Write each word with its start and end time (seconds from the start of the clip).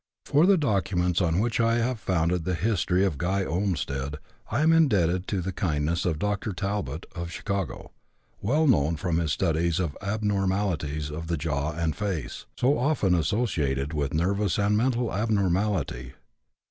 For 0.25 0.47
the 0.47 0.57
documents 0.57 1.21
on 1.21 1.37
which 1.39 1.59
I 1.59 1.75
have 1.75 1.99
founded 1.99 2.43
the 2.43 2.55
history 2.55 3.05
of 3.05 3.19
Guy 3.19 3.45
Olmstead 3.45 4.15
I 4.49 4.63
am 4.63 4.73
indebted 4.73 5.27
to 5.27 5.41
the 5.43 5.51
kindness 5.51 6.05
of 6.05 6.17
Dr. 6.17 6.53
Talbot, 6.53 7.05
of 7.13 7.29
Chicago, 7.31 7.91
well 8.41 8.65
known 8.65 8.95
from 8.95 9.19
his 9.19 9.31
studies 9.31 9.79
of 9.79 9.95
abnormalities 10.01 11.11
of 11.11 11.27
the 11.27 11.37
jaws 11.37 11.77
and 11.77 11.95
face, 11.95 12.47
so 12.57 12.79
often 12.79 13.13
associated 13.13 13.93
with 13.93 14.11
nervous 14.11 14.57
and 14.57 14.75
mental 14.75 15.13
abnormality. 15.13 16.13